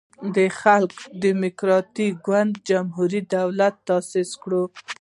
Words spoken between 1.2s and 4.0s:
دیموکراتیک ګوند جمهوری دولت یی